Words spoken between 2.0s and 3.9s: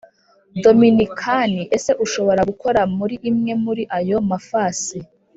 ushobora gukora muri imwe muri